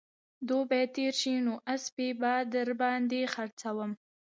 [0.47, 3.91] دوبى تېر شي نو اسپې به در باندې خرڅوم